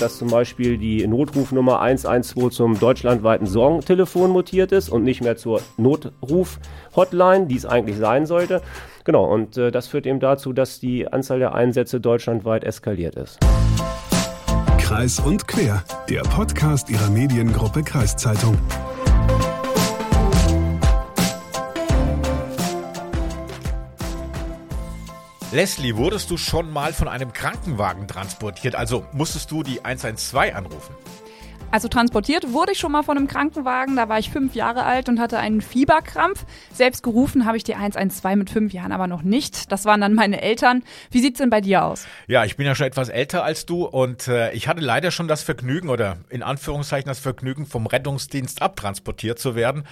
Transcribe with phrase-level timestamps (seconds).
[0.00, 5.60] dass zum Beispiel die Notrufnummer 112 zum deutschlandweiten Sorgentelefon mutiert ist und nicht mehr zur
[5.76, 8.62] Notruf-Hotline, die es eigentlich sein sollte.
[9.04, 13.38] Genau, und äh, das führt eben dazu, dass die Anzahl der Einsätze deutschlandweit eskaliert ist.
[14.78, 18.58] Kreis und Quer, der Podcast Ihrer Mediengruppe Kreiszeitung.
[25.54, 28.74] Leslie, wurdest du schon mal von einem Krankenwagen transportiert?
[28.74, 30.96] Also musstest du die 112 anrufen?
[31.74, 35.08] Also transportiert wurde ich schon mal von einem Krankenwagen, da war ich fünf Jahre alt
[35.08, 36.46] und hatte einen Fieberkrampf.
[36.72, 39.72] Selbst gerufen habe ich die 112 mit fünf Jahren aber noch nicht.
[39.72, 40.84] Das waren dann meine Eltern.
[41.10, 42.06] Wie sieht's denn bei dir aus?
[42.28, 45.26] Ja, ich bin ja schon etwas älter als du und äh, ich hatte leider schon
[45.26, 49.82] das Vergnügen oder in Anführungszeichen das Vergnügen vom Rettungsdienst abtransportiert zu werden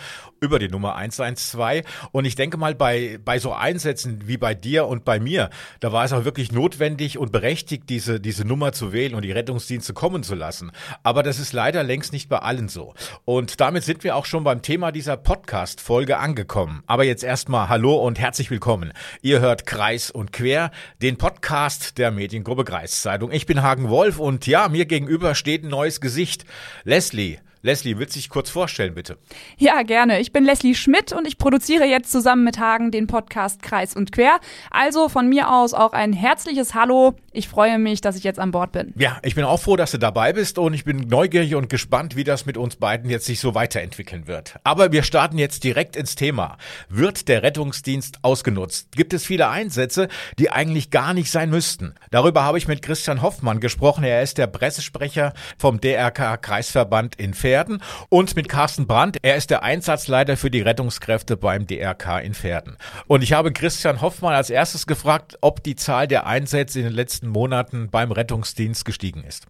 [0.41, 4.87] über die Nummer 112 und ich denke mal bei bei so Einsätzen wie bei dir
[4.87, 8.93] und bei mir, da war es auch wirklich notwendig und berechtigt diese diese Nummer zu
[8.93, 10.71] wählen und die Rettungsdienste kommen zu lassen.
[11.03, 12.93] Aber das ist leider leider längst nicht bei allen so.
[13.25, 16.83] Und damit sind wir auch schon beim Thema dieser Podcast-Folge angekommen.
[16.89, 18.93] Aber jetzt erstmal Hallo und herzlich willkommen.
[19.21, 23.31] Ihr hört Kreis und Quer, den Podcast der Mediengruppe Kreiszeitung.
[23.31, 26.47] Ich bin Hagen Wolf und ja, mir gegenüber steht ein neues Gesicht.
[26.83, 27.39] Leslie.
[27.65, 29.19] Leslie, willst du dich kurz vorstellen, bitte?
[29.57, 30.19] Ja, gerne.
[30.19, 34.11] Ich bin Leslie Schmidt und ich produziere jetzt zusammen mit Hagen den Podcast Kreis und
[34.11, 34.41] Quer.
[34.73, 37.15] Also von mir aus auch ein herzliches Hallo.
[37.31, 38.93] Ich freue mich, dass ich jetzt an Bord bin.
[38.97, 42.17] Ja, ich bin auch froh, dass du dabei bist und ich bin neugierig und gespannt,
[42.17, 44.57] wie das mit uns beiden jetzt sich so weiterentwickeln wird.
[44.65, 46.59] Aber wir starten jetzt direkt ins Thema.
[46.89, 48.91] Wird der Rettungsdienst ausgenutzt?
[48.91, 51.95] Gibt es viele Einsätze, die eigentlich gar nicht sein müssten?
[52.11, 54.03] Darüber habe ich mit Christian Hoffmann gesprochen.
[54.03, 57.52] Er ist der Pressesprecher vom DRK Kreisverband in Pferd.
[57.53, 59.19] Pferden und mit Carsten Brandt.
[59.21, 62.79] Er ist der Einsatzleiter für die Rettungskräfte beim DRK in Pferden.
[63.07, 66.95] Und ich habe Christian Hoffmann als erstes gefragt, ob die Zahl der Einsätze in den
[66.95, 69.47] letzten Monaten beim Rettungsdienst gestiegen ist.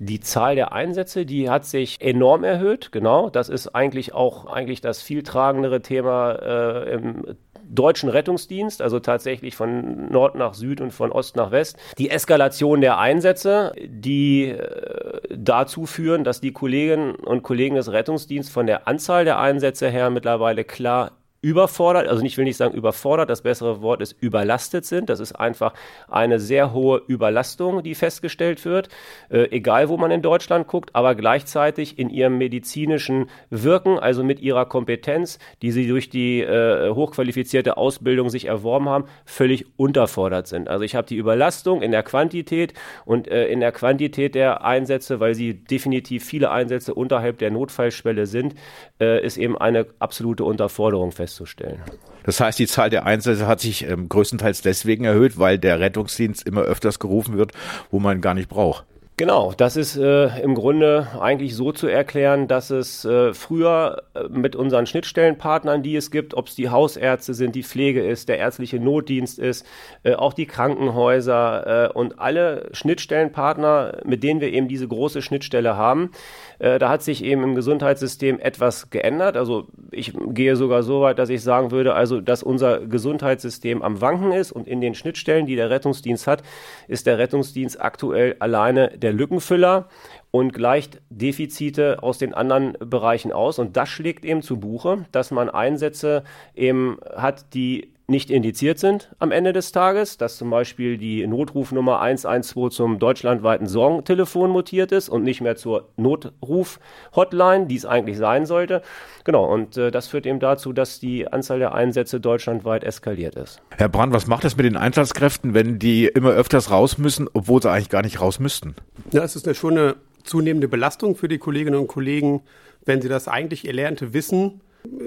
[0.00, 2.90] Die Zahl der Einsätze, die hat sich enorm erhöht.
[2.90, 7.36] Genau, das ist eigentlich auch eigentlich das viel tragendere Thema äh, im
[7.68, 11.76] deutschen Rettungsdienst, also tatsächlich von Nord nach Süd und von Ost nach West.
[11.98, 18.52] Die Eskalation der Einsätze, die äh, dazu führen, dass die Kolleginnen und Kollegen des Rettungsdienstes
[18.52, 23.30] von der Anzahl der Einsätze her mittlerweile klar überfordert, also ich will nicht sagen überfordert,
[23.30, 25.10] das bessere Wort ist überlastet sind.
[25.10, 25.74] Das ist einfach
[26.08, 28.88] eine sehr hohe Überlastung, die festgestellt wird,
[29.30, 34.40] äh, egal wo man in Deutschland guckt, aber gleichzeitig in ihrem medizinischen Wirken, also mit
[34.40, 40.68] ihrer Kompetenz, die sie durch die äh, hochqualifizierte Ausbildung sich erworben haben, völlig unterfordert sind.
[40.68, 42.72] Also ich habe die Überlastung in der Quantität
[43.04, 48.26] und äh, in der Quantität der Einsätze, weil sie definitiv viele Einsätze unterhalb der Notfallschwelle
[48.26, 48.54] sind,
[49.00, 51.82] äh, ist eben eine absolute Unterforderung festzustellen festzustellen.
[52.24, 56.46] Das heißt, die Zahl der Einsätze hat sich ähm, größtenteils deswegen erhöht, weil der Rettungsdienst
[56.46, 57.52] immer öfters gerufen wird,
[57.90, 58.84] wo man gar nicht braucht.
[59.18, 64.24] Genau, das ist äh, im Grunde eigentlich so zu erklären, dass es äh, früher äh,
[64.28, 68.36] mit unseren Schnittstellenpartnern, die es gibt, ob es die Hausärzte sind, die Pflege ist, der
[68.36, 69.64] ärztliche Notdienst ist,
[70.02, 75.78] äh, auch die Krankenhäuser äh, und alle Schnittstellenpartner, mit denen wir eben diese große Schnittstelle
[75.78, 76.10] haben,
[76.58, 79.36] äh, da hat sich eben im Gesundheitssystem etwas geändert.
[79.36, 84.00] Also ich gehe sogar so weit, dass ich sagen würde, also dass unser Gesundheitssystem am
[84.00, 86.42] Wanken ist und in den Schnittstellen, die der Rettungsdienst hat,
[86.88, 89.88] ist der Rettungsdienst aktuell alleine der Lückenfüller
[90.30, 93.58] und gleicht Defizite aus den anderen Bereichen aus.
[93.58, 96.24] Und das schlägt eben zu Buche, dass man Einsätze
[96.54, 102.00] eben hat, die nicht indiziert sind am Ende des Tages, dass zum Beispiel die Notrufnummer
[102.00, 108.46] 112 zum deutschlandweiten Sorgentelefon mutiert ist und nicht mehr zur Notruf-Hotline, die es eigentlich sein
[108.46, 108.82] sollte.
[109.24, 113.60] Genau, und äh, das führt eben dazu, dass die Anzahl der Einsätze deutschlandweit eskaliert ist.
[113.76, 117.60] Herr Brand, was macht das mit den Einsatzkräften, wenn die immer öfters raus müssen, obwohl
[117.60, 118.76] sie eigentlich gar nicht raus müssten?
[119.12, 122.42] Ja, es ist eine schon eine zunehmende Belastung für die Kolleginnen und Kollegen,
[122.84, 124.60] wenn sie das eigentlich erlernte Wissen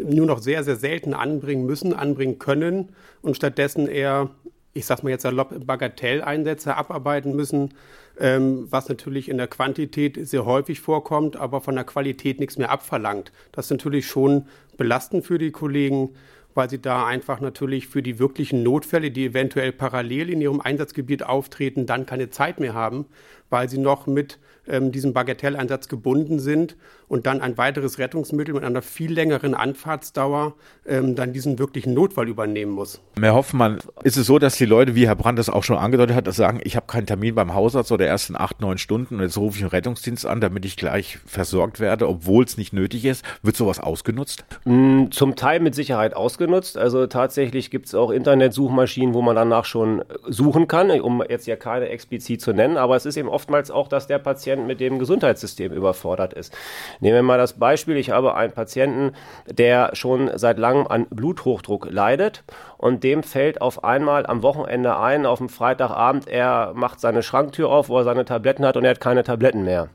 [0.06, 2.90] nur noch sehr, sehr selten anbringen müssen, anbringen können
[3.22, 4.30] und stattdessen eher,
[4.74, 7.74] ich sag mal jetzt salopp, Bagatelleinsätze abarbeiten müssen,
[8.20, 12.72] ähm, was natürlich in der Quantität sehr häufig vorkommt, aber von der Qualität nichts mehr
[12.72, 13.32] abverlangt.
[13.52, 14.46] Das ist natürlich schon
[14.78, 16.12] belastend für die Kollegen
[16.56, 21.24] weil sie da einfach natürlich für die wirklichen Notfälle, die eventuell parallel in ihrem Einsatzgebiet
[21.24, 23.06] auftreten, dann keine Zeit mehr haben,
[23.50, 26.76] weil sie noch mit ähm, diesem Bagatelleinsatz gebunden sind
[27.08, 30.54] und dann ein weiteres Rettungsmittel mit einer viel längeren Anfahrtsdauer
[30.86, 33.02] ähm, dann diesen wirklichen Notfall übernehmen muss.
[33.20, 36.16] Herr Hoffmann, ist es so, dass die Leute, wie Herr Brandt das auch schon angedeutet
[36.16, 39.22] hat, sagen, ich habe keinen Termin beim Hausarzt oder erst in acht, neun Stunden und
[39.22, 43.06] jetzt rufe ich einen Rettungsdienst an, damit ich gleich versorgt werde, obwohl es nicht nötig
[43.06, 43.26] ist.
[43.42, 44.46] Wird sowas ausgenutzt?
[44.66, 46.78] Mm, zum Teil mit Sicherheit ausgenutzt.
[46.78, 51.56] Also tatsächlich gibt es auch Internetsuchmaschinen, wo man danach schon suchen kann, um jetzt ja
[51.56, 55.00] keine explizit zu nennen, aber es ist eben oftmals auch, dass der Patient mit dem
[55.00, 56.54] Gesundheitssystem überfordert ist.
[57.00, 59.14] Nehmen wir mal das Beispiel, ich habe einen Patienten,
[59.48, 62.44] der schon seit langem an Bluthochdruck leidet
[62.78, 67.70] und dem fällt auf einmal am Wochenende ein, auf dem Freitagabend, er macht seine Schranktür
[67.70, 69.88] auf, wo er seine Tabletten hat und er hat keine Tabletten mehr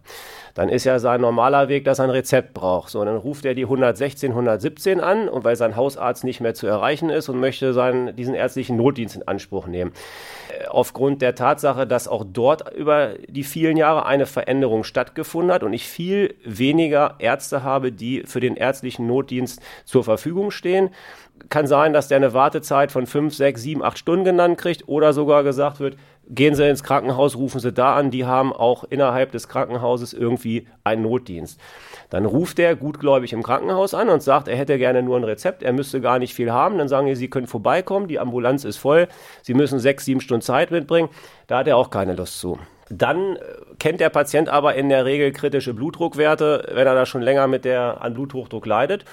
[0.55, 2.89] dann ist ja sein normaler Weg, dass er ein Rezept braucht.
[2.91, 6.69] So, dann ruft er die 116, 117 an und weil sein Hausarzt nicht mehr zu
[6.69, 9.93] erreichen ist und möchte seinen, diesen ärztlichen Notdienst in Anspruch nehmen.
[10.75, 15.73] Aufgrund der Tatsache, dass auch dort über die vielen Jahre eine Veränderung stattgefunden hat und
[15.73, 20.91] ich viel weniger Ärzte habe, die für den ärztlichen Notdienst zur Verfügung stehen,
[21.49, 25.13] kann sein, dass der eine Wartezeit von 5, 6, 7, 8 Stunden genannt kriegt oder
[25.13, 25.97] sogar gesagt wird,
[26.29, 30.67] gehen Sie ins Krankenhaus, rufen Sie da an, die haben auch innerhalb des Krankenhauses irgendwie
[30.83, 31.61] einen Notdienst.
[32.11, 35.63] Dann ruft er gutgläubig im Krankenhaus an und sagt, er hätte gerne nur ein Rezept,
[35.63, 36.79] er müsste gar nicht viel haben.
[36.79, 39.09] Dann sagen die, Sie können vorbeikommen, die Ambulanz ist voll,
[39.43, 41.09] Sie müssen sechs, sieben Stunden Zeit mitbringen.
[41.47, 42.59] Da hat er auch keine Lust zu.
[42.91, 43.41] Dann äh,
[43.79, 47.65] kennt der Patient aber in der Regel kritische Blutdruckwerte, wenn er da schon länger mit
[47.65, 49.05] der an Bluthochdruck leidet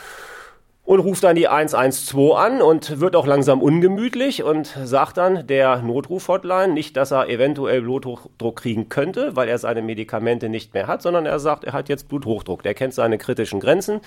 [0.91, 5.77] und ruft dann die 112 an und wird auch langsam ungemütlich und sagt dann der
[5.77, 11.01] Notruf-Hotline nicht, dass er eventuell Bluthochdruck kriegen könnte, weil er seine Medikamente nicht mehr hat,
[11.01, 12.61] sondern er sagt, er hat jetzt Bluthochdruck.
[12.63, 14.01] Der kennt seine kritischen Grenzen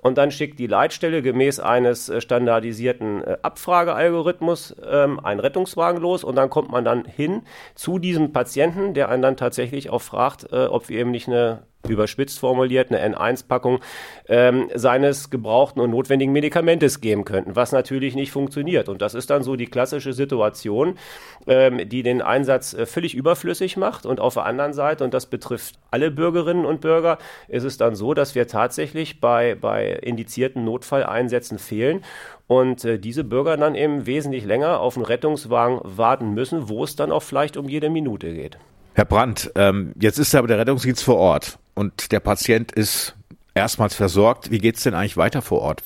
[0.00, 6.22] und dann schickt die Leitstelle gemäß eines äh, standardisierten äh, Abfragealgorithmus ähm, einen Rettungswagen los
[6.22, 7.44] und dann kommt man dann hin
[7.74, 11.62] zu diesem Patienten, der einen dann tatsächlich auch fragt, äh, ob wir eben nicht eine
[11.88, 13.80] überspitzt formuliert, eine N1-Packung
[14.28, 18.88] ähm, seines gebrauchten und notwendigen Medikamentes geben könnten, was natürlich nicht funktioniert.
[18.88, 20.98] Und das ist dann so die klassische Situation,
[21.46, 24.06] ähm, die den Einsatz äh, völlig überflüssig macht.
[24.06, 27.18] Und auf der anderen Seite, und das betrifft alle Bürgerinnen und Bürger,
[27.48, 32.02] ist es dann so, dass wir tatsächlich bei, bei indizierten Notfalleinsätzen fehlen
[32.46, 36.96] und äh, diese Bürger dann eben wesentlich länger auf einen Rettungswagen warten müssen, wo es
[36.96, 38.58] dann auch vielleicht um jede Minute geht.
[38.96, 43.14] Herr Brandt, ähm, jetzt ist aber der Rettungsdienst vor Ort und der Patient ist
[43.52, 44.50] erstmals versorgt.
[44.50, 45.82] Wie geht es denn eigentlich weiter vor Ort?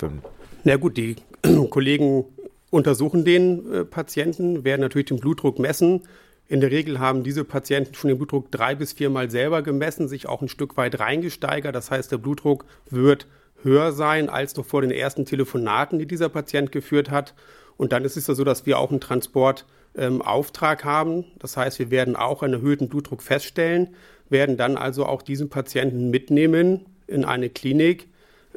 [0.62, 1.16] Na gut, die
[1.70, 2.24] Kollegen
[2.70, 6.02] untersuchen den äh, Patienten, werden natürlich den Blutdruck messen.
[6.46, 10.28] In der Regel haben diese Patienten schon den Blutdruck drei bis viermal selber gemessen, sich
[10.28, 11.74] auch ein Stück weit reingesteigert.
[11.74, 13.26] Das heißt, der Blutdruck wird
[13.62, 17.34] höher sein als noch vor den ersten Telefonaten, die dieser Patient geführt hat.
[17.76, 21.24] Und dann ist es ja so, dass wir auch einen Transportauftrag ähm, haben.
[21.38, 23.94] Das heißt, wir werden auch einen erhöhten Blutdruck feststellen,
[24.28, 28.08] werden dann also auch diesen Patienten mitnehmen in eine Klinik,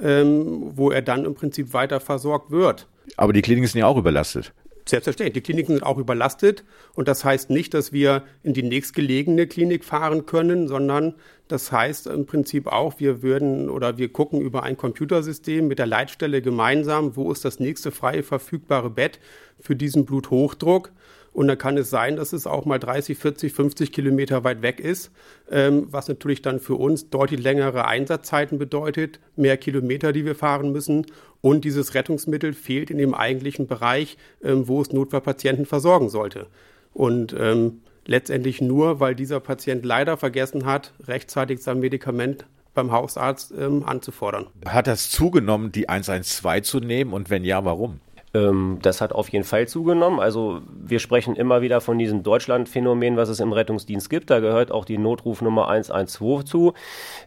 [0.01, 2.87] ähm, wo er dann im Prinzip weiter versorgt wird.
[3.17, 4.53] Aber die Kliniken sind ja auch überlastet.
[4.85, 5.33] Selbstverständlich.
[5.33, 6.63] Die Kliniken sind auch überlastet.
[6.93, 11.15] Und das heißt nicht, dass wir in die nächstgelegene Klinik fahren können, sondern
[11.47, 15.85] das heißt im Prinzip auch, wir würden oder wir gucken über ein Computersystem mit der
[15.87, 19.19] Leitstelle gemeinsam, wo ist das nächste freie verfügbare Bett
[19.59, 20.91] für diesen Bluthochdruck.
[21.33, 24.79] Und dann kann es sein, dass es auch mal 30, 40, 50 Kilometer weit weg
[24.79, 25.11] ist,
[25.49, 30.71] ähm, was natürlich dann für uns deutlich längere Einsatzzeiten bedeutet, mehr Kilometer, die wir fahren
[30.71, 31.07] müssen.
[31.43, 36.47] Und dieses Rettungsmittel fehlt in dem eigentlichen Bereich, ähm, wo es Notfallpatienten versorgen sollte.
[36.93, 43.53] Und ähm, letztendlich nur, weil dieser Patient leider vergessen hat, rechtzeitig sein Medikament beim Hausarzt
[43.59, 44.47] ähm, anzufordern.
[44.65, 47.99] Hat das zugenommen, die 112 zu nehmen und wenn ja, warum?
[48.35, 50.19] Ähm, das hat auf jeden Fall zugenommen.
[50.19, 54.31] Also wir sprechen immer wieder von diesem Deutschland-Phänomen, was es im Rettungsdienst gibt.
[54.31, 56.73] Da gehört auch die Notrufnummer 112 zu,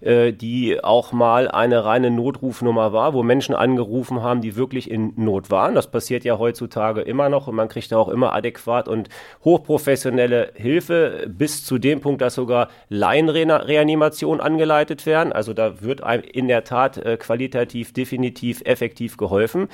[0.01, 5.13] äh, die auch mal eine reine Notrufnummer war, wo Menschen angerufen haben, die wirklich in
[5.17, 5.77] Not waren.
[5.77, 9.09] Das passiert ja heutzutage immer noch und man kriegt da auch immer adäquat und
[9.45, 15.33] hochprofessionelle Hilfe bis zu dem Punkt, dass sogar Laienreanimationen angeleitet werden.
[15.33, 19.69] Also da wird einem in der Tat äh, qualitativ definitiv effektiv geholfen.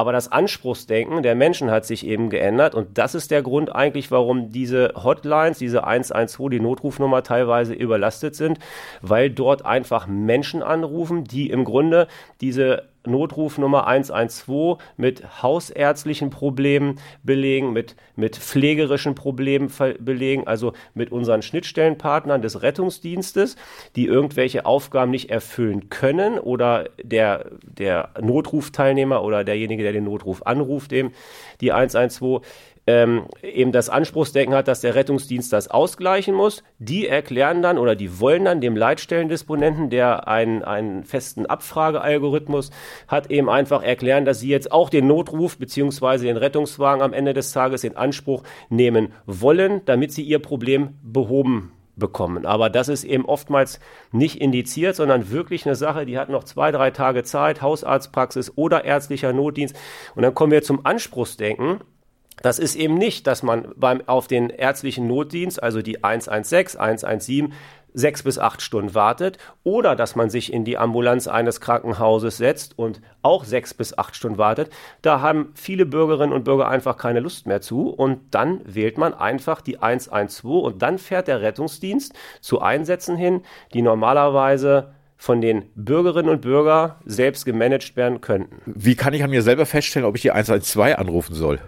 [0.00, 4.12] Aber das Anspruchsdenken der Menschen hat sich eben geändert und das ist der Grund eigentlich,
[4.12, 8.60] warum diese Hotlines, diese 112, die Notrufnummer teilweise überlastet sind,
[9.02, 12.06] weil dort einfach Menschen anrufen, die im Grunde
[12.40, 21.42] diese Notrufnummer 112 mit hausärztlichen Problemen belegen, mit, mit pflegerischen Problemen belegen, also mit unseren
[21.42, 23.56] Schnittstellenpartnern des Rettungsdienstes,
[23.96, 30.42] die irgendwelche Aufgaben nicht erfüllen können oder der, der Notrufteilnehmer oder derjenige, der den Notruf
[30.46, 31.12] anruft, eben
[31.60, 32.42] die 112
[32.88, 36.64] ähm, eben das Anspruchsdenken hat, dass der Rettungsdienst das ausgleichen muss.
[36.78, 42.70] Die erklären dann oder die wollen dann dem Leitstellendisponenten, der einen, einen festen Abfragealgorithmus
[43.06, 47.34] hat, eben einfach erklären, dass sie jetzt auch den Notruf beziehungsweise den Rettungswagen am Ende
[47.34, 52.46] des Tages in Anspruch nehmen wollen, damit sie ihr Problem behoben bekommen.
[52.46, 53.80] Aber das ist eben oftmals
[54.12, 58.86] nicht indiziert, sondern wirklich eine Sache, die hat noch zwei, drei Tage Zeit, Hausarztpraxis oder
[58.86, 59.76] ärztlicher Notdienst.
[60.14, 61.80] Und dann kommen wir zum Anspruchsdenken.
[62.42, 67.52] Das ist eben nicht, dass man beim, auf den ärztlichen Notdienst, also die 116, 117,
[67.94, 72.78] sechs bis acht Stunden wartet oder dass man sich in die Ambulanz eines Krankenhauses setzt
[72.78, 74.70] und auch sechs bis acht Stunden wartet.
[75.02, 79.14] Da haben viele Bürgerinnen und Bürger einfach keine Lust mehr zu und dann wählt man
[79.14, 83.42] einfach die 112 und dann fährt der Rettungsdienst zu Einsätzen hin,
[83.74, 88.60] die normalerweise von den Bürgerinnen und Bürgern selbst gemanagt werden könnten.
[88.66, 91.58] Wie kann ich an mir selber feststellen, ob ich die 112 anrufen soll?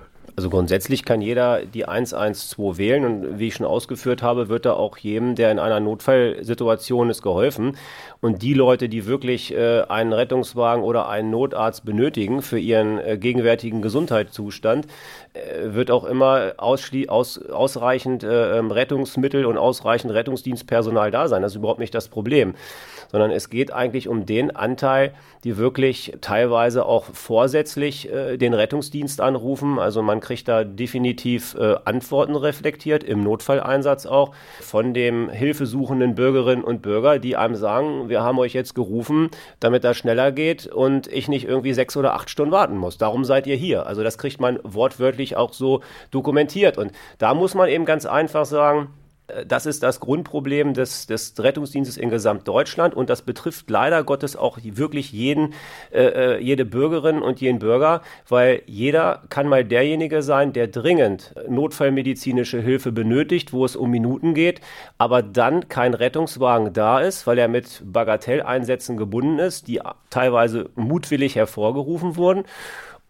[0.41, 4.73] Also grundsätzlich kann jeder die 112 wählen und wie ich schon ausgeführt habe, wird da
[4.73, 7.77] auch jedem, der in einer Notfallsituation ist, geholfen.
[8.23, 13.19] Und die Leute, die wirklich äh, einen Rettungswagen oder einen Notarzt benötigen für ihren äh,
[13.19, 14.87] gegenwärtigen Gesundheitszustand,
[15.35, 16.91] äh, wird auch immer aus,
[17.39, 21.43] ausreichend äh, ähm, Rettungsmittel und ausreichend Rettungsdienstpersonal da sein.
[21.43, 22.55] Das ist überhaupt nicht das Problem
[23.11, 25.13] sondern es geht eigentlich um den Anteil,
[25.45, 29.79] die wirklich teilweise auch vorsätzlich äh, den Rettungsdienst anrufen.
[29.79, 36.63] Also man kriegt da definitiv äh, Antworten reflektiert, im Notfalleinsatz auch, von dem hilfesuchenden Bürgerinnen
[36.63, 41.09] und Bürger, die einem sagen, wir haben euch jetzt gerufen, damit das schneller geht und
[41.09, 42.97] ich nicht irgendwie sechs oder acht Stunden warten muss.
[42.97, 43.87] Darum seid ihr hier.
[43.87, 45.81] Also das kriegt man wortwörtlich auch so
[46.13, 46.79] dokumentiert.
[46.79, 48.91] Und da muss man eben ganz einfach sagen,
[49.47, 54.59] das ist das Grundproblem des, des Rettungsdienstes in Gesamtdeutschland und das betrifft leider Gottes auch
[54.63, 55.55] wirklich jeden,
[55.91, 61.35] äh, äh, jede Bürgerin und jeden Bürger, weil jeder kann mal derjenige sein, der dringend
[61.49, 64.61] notfallmedizinische Hilfe benötigt, wo es um Minuten geht,
[64.99, 71.37] aber dann kein Rettungswagen da ist, weil er mit Bagatelleinsätzen gebunden ist, die teilweise mutwillig
[71.37, 72.45] hervorgerufen wurden.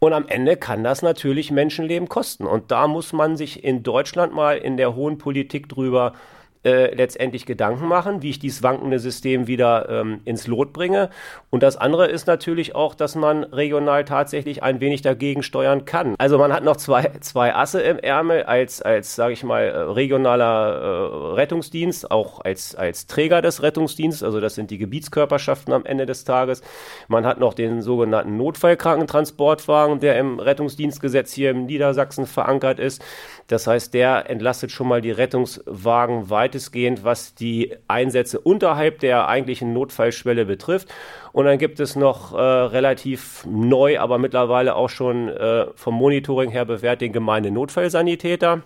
[0.01, 2.47] Und am Ende kann das natürlich Menschenleben kosten.
[2.47, 7.47] Und da muss man sich in Deutschland mal in der hohen Politik drüber äh, letztendlich
[7.47, 11.09] Gedanken machen, wie ich dieses wankende System wieder ähm, ins Lot bringe.
[11.49, 16.15] Und das andere ist natürlich auch, dass man regional tatsächlich ein wenig dagegen steuern kann.
[16.19, 19.77] Also man hat noch zwei, zwei Asse im Ärmel als, als sage ich mal, äh,
[19.79, 24.23] regionaler äh, Rettungsdienst, auch als, als Träger des Rettungsdienstes.
[24.23, 26.63] Also das sind die Gebietskörperschaften am Ende des Tages.
[27.09, 33.03] Man hat noch den sogenannten Notfallkrankentransportwagen, der im Rettungsdienstgesetz hier in Niedersachsen verankert ist.
[33.51, 39.73] Das heißt, der entlastet schon mal die Rettungswagen weitestgehend, was die Einsätze unterhalb der eigentlichen
[39.73, 40.87] Notfallschwelle betrifft.
[41.33, 46.53] Und dann gibt es noch äh, relativ neu, aber mittlerweile auch schon äh, vom Monitoring
[46.53, 48.63] her bewährt den gemeinen Notfallsanitäter.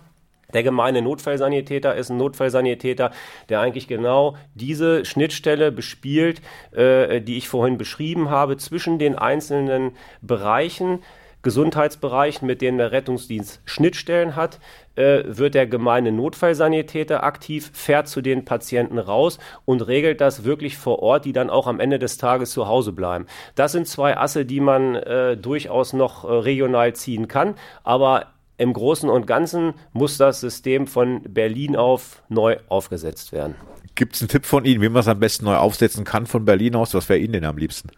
[0.53, 3.09] Der gemeine Notfallsanitäter ist ein Notfallsanitäter,
[3.49, 9.93] der eigentlich genau diese Schnittstelle bespielt, äh, die ich vorhin beschrieben habe, zwischen den einzelnen
[10.21, 10.99] Bereichen
[11.45, 14.59] Gesundheitsbereichen, mit denen der Rettungsdienst Schnittstellen hat,
[14.95, 20.75] äh, wird der gemeine Notfallsanitäter aktiv, fährt zu den Patienten raus und regelt das wirklich
[20.75, 23.27] vor Ort, die dann auch am Ende des Tages zu Hause bleiben.
[23.53, 28.73] Das sind zwei Asse, die man äh, durchaus noch äh, regional ziehen kann, aber im
[28.73, 33.53] Großen und Ganzen muss das System von Berlin auf neu aufgesetzt werden.
[33.93, 36.43] Gibt es einen Tipp von Ihnen, wie man es am besten neu aufsetzen kann von
[36.43, 36.95] Berlin aus?
[36.95, 37.89] Was wäre Ihnen denn am liebsten?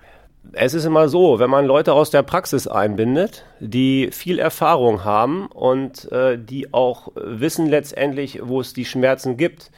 [0.54, 5.48] Es ist immer so, wenn man Leute aus der Praxis einbindet, die viel Erfahrung haben
[5.48, 9.72] und äh, die auch wissen letztendlich, wo es die Schmerzen gibt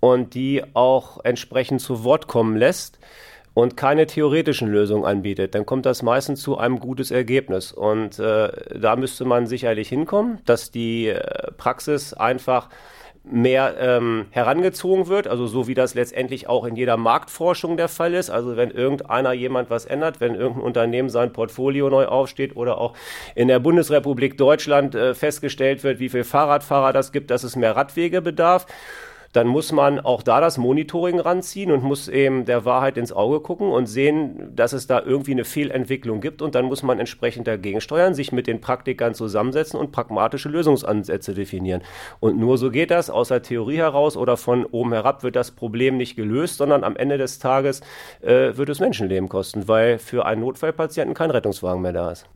[0.00, 2.98] und die auch entsprechend zu Wort kommen lässt
[3.54, 7.72] und keine theoretischen Lösungen anbietet, dann kommt das meistens zu einem gutes Ergebnis.
[7.72, 12.68] Und äh, da müsste man sicherlich hinkommen, dass die äh, Praxis einfach
[13.30, 18.14] mehr ähm, herangezogen wird, also so wie das letztendlich auch in jeder Marktforschung der Fall
[18.14, 18.30] ist.
[18.30, 22.94] Also wenn irgendeiner jemand was ändert, wenn irgendein Unternehmen sein Portfolio neu aufsteht oder auch
[23.34, 27.76] in der Bundesrepublik Deutschland äh, festgestellt wird, wie viel Fahrradfahrer das gibt, dass es mehr
[27.76, 28.66] Radwege bedarf
[29.32, 33.40] dann muss man auch da das Monitoring ranziehen und muss eben der Wahrheit ins Auge
[33.40, 37.46] gucken und sehen, dass es da irgendwie eine Fehlentwicklung gibt und dann muss man entsprechend
[37.46, 41.82] dagegen steuern, sich mit den Praktikern zusammensetzen und pragmatische Lösungsansätze definieren.
[42.18, 45.52] Und nur so geht das, aus der Theorie heraus oder von oben herab wird das
[45.52, 47.82] Problem nicht gelöst, sondern am Ende des Tages
[48.20, 52.26] äh, wird es Menschenleben kosten, weil für einen Notfallpatienten kein Rettungswagen mehr da ist.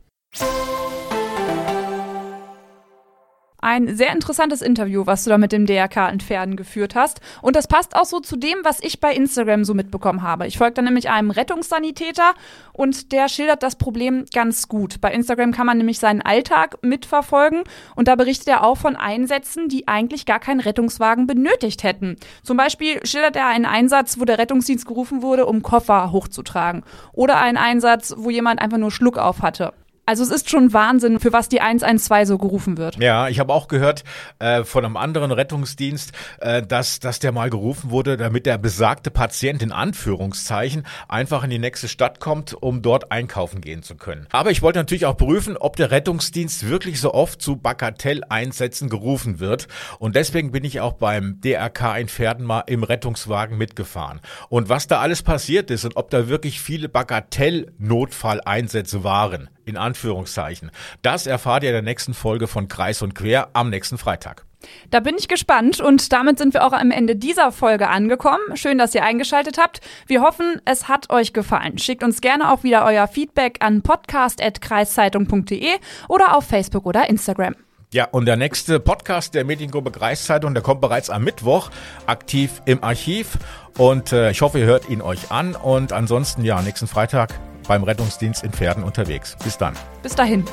[3.65, 7.19] Ein sehr interessantes Interview, was du da mit dem DRK in Pferden geführt hast.
[7.41, 10.45] Und das passt auch so zu dem, was ich bei Instagram so mitbekommen habe.
[10.45, 12.35] Ich folge da nämlich einem Rettungssanitäter
[12.73, 15.01] und der schildert das Problem ganz gut.
[15.01, 17.63] Bei Instagram kann man nämlich seinen Alltag mitverfolgen
[17.95, 22.17] und da berichtet er auch von Einsätzen, die eigentlich gar keinen Rettungswagen benötigt hätten.
[22.43, 26.83] Zum Beispiel schildert er einen Einsatz, wo der Rettungsdienst gerufen wurde, um Koffer hochzutragen.
[27.13, 29.73] Oder einen Einsatz, wo jemand einfach nur Schluck auf hatte.
[30.07, 32.97] Also es ist schon Wahnsinn, für was die 112 so gerufen wird.
[32.97, 34.03] Ja, ich habe auch gehört
[34.37, 39.09] äh, von einem anderen Rettungsdienst, äh, dass, dass der mal gerufen wurde, damit der besagte
[39.09, 44.27] Patient in Anführungszeichen einfach in die nächste Stadt kommt, um dort einkaufen gehen zu können.
[44.31, 49.39] Aber ich wollte natürlich auch prüfen, ob der Rettungsdienst wirklich so oft zu Bagatelleinsätzen gerufen
[49.39, 49.67] wird.
[49.97, 54.21] Und deswegen bin ich auch beim DRK in Pferden mal im Rettungswagen mitgefahren.
[54.49, 60.71] Und was da alles passiert ist und ob da wirklich viele Bagatell-Notfalleinsätze waren in Anführungszeichen.
[61.01, 64.45] Das erfahrt ihr in der nächsten Folge von Kreis und Quer am nächsten Freitag.
[64.89, 68.55] Da bin ich gespannt und damit sind wir auch am Ende dieser Folge angekommen.
[68.55, 69.81] Schön, dass ihr eingeschaltet habt.
[70.07, 71.77] Wir hoffen, es hat euch gefallen.
[71.77, 75.69] Schickt uns gerne auch wieder euer Feedback an podcast.kreiszeitung.de
[76.07, 77.55] oder auf Facebook oder Instagram.
[77.93, 81.69] Ja, und der nächste Podcast der Mediengruppe Kreiszeitung, der kommt bereits am Mittwoch
[82.07, 83.37] aktiv im Archiv.
[83.77, 85.55] Und äh, ich hoffe, ihr hört ihn euch an.
[85.55, 89.35] Und ansonsten, ja, nächsten Freitag beim Rettungsdienst in Pferden unterwegs.
[89.43, 89.75] Bis dann.
[90.01, 90.45] Bis dahin.